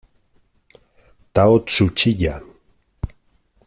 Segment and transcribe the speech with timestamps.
[1.31, 2.41] Tao Tsuchiya